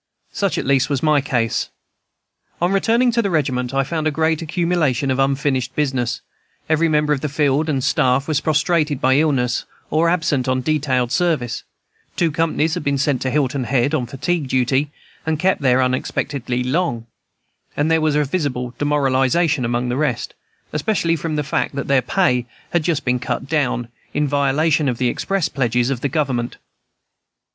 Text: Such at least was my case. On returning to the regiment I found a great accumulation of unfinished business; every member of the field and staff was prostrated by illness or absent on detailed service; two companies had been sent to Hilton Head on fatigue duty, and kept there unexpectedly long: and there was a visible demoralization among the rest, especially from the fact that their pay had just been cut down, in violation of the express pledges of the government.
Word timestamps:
Such 0.31 0.57
at 0.57 0.65
least 0.65 0.89
was 0.89 1.03
my 1.03 1.21
case. 1.21 1.69
On 2.59 2.71
returning 2.71 3.11
to 3.11 3.21
the 3.21 3.29
regiment 3.29 3.71
I 3.71 3.83
found 3.83 4.07
a 4.07 4.09
great 4.09 4.41
accumulation 4.41 5.11
of 5.11 5.19
unfinished 5.19 5.75
business; 5.75 6.21
every 6.67 6.89
member 6.89 7.13
of 7.13 7.21
the 7.21 7.29
field 7.29 7.69
and 7.69 7.83
staff 7.83 8.27
was 8.27 8.41
prostrated 8.41 8.99
by 8.99 9.17
illness 9.17 9.65
or 9.91 10.09
absent 10.09 10.47
on 10.47 10.61
detailed 10.61 11.11
service; 11.11 11.61
two 12.15 12.31
companies 12.31 12.73
had 12.73 12.83
been 12.83 12.97
sent 12.97 13.21
to 13.21 13.29
Hilton 13.29 13.65
Head 13.65 13.93
on 13.93 14.07
fatigue 14.07 14.47
duty, 14.47 14.89
and 15.23 15.37
kept 15.37 15.61
there 15.61 15.83
unexpectedly 15.83 16.63
long: 16.63 17.05
and 17.77 17.91
there 17.91 18.01
was 18.01 18.15
a 18.15 18.23
visible 18.23 18.73
demoralization 18.79 19.63
among 19.63 19.89
the 19.89 19.97
rest, 19.97 20.33
especially 20.73 21.15
from 21.15 21.35
the 21.35 21.43
fact 21.43 21.75
that 21.75 21.87
their 21.87 22.01
pay 22.01 22.47
had 22.71 22.81
just 22.81 23.05
been 23.05 23.19
cut 23.19 23.45
down, 23.45 23.87
in 24.15 24.27
violation 24.27 24.89
of 24.89 24.97
the 24.97 25.09
express 25.09 25.47
pledges 25.47 25.91
of 25.91 26.01
the 26.01 26.09
government. 26.09 26.57